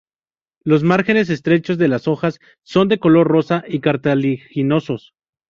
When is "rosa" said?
3.27-3.63